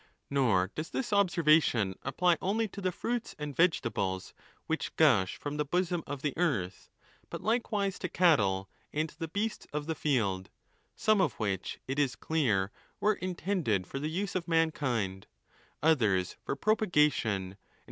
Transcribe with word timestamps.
Nor 0.31 0.71
does 0.73 0.89
this 0.89 1.13
observation 1.13 1.93
apply 2.01 2.39
only 2.41 2.67
to 2.69 2.81
the 2.81 2.91
fruits 2.91 3.35
and 3.37 3.55
vegetables 3.55 4.33
which 4.65 4.95
gush 4.95 5.35
from 5.37 5.57
the 5.57 5.63
bosom 5.63 6.03
of 6.07 6.23
the 6.23 6.35
earth, 6.37 6.89
but 7.29 7.43
likewise 7.43 7.99
to 7.99 8.09
cattle 8.09 8.67
and 8.91 9.11
the 9.19 9.27
beasts 9.27 9.67
of 9.71 9.85
the 9.85 9.93
field, 9.93 10.49
some 10.95 11.21
of 11.21 11.33
which, 11.39 11.77
it 11.87 11.99
is 11.99 12.15
clear, 12.15 12.71
were 12.99 13.13
in 13.13 13.35
tended 13.35 13.85
for 13.85 13.99
the 13.99 14.09
use 14.09 14.33
of 14.33 14.47
mankind, 14.47 15.27
others 15.83 16.35
for 16.41 16.55
propagation, 16.55 17.41
and. 17.51 17.57